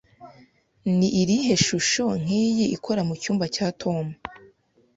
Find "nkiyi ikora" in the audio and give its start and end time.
2.21-3.01